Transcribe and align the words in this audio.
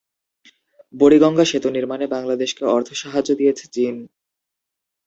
বুড়িগঙ্গা 0.93 1.45
সেতু 1.45 1.69
নির্মাণে 1.69 2.05
বাংলাদেশকে 2.07 2.63
অর্থ 2.75 2.89
সাহায্য 3.01 3.29
দিয়েছে 3.39 3.65
চীন। 3.73 3.95